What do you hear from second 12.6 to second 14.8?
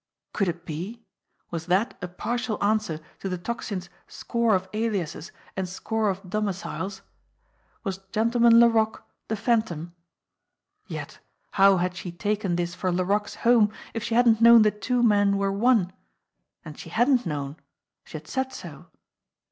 for Laroque's home if she hadn't known the